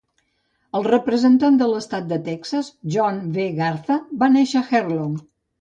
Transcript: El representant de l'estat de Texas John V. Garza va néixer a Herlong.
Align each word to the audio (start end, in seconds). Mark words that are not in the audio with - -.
El 0.79 0.85
representant 0.87 1.59
de 1.59 1.67
l'estat 1.73 2.09
de 2.13 2.19
Texas 2.29 2.71
John 2.97 3.23
V. 3.37 3.47
Garza 3.63 4.01
va 4.25 4.35
néixer 4.39 4.65
a 4.65 4.69
Herlong. 4.79 5.17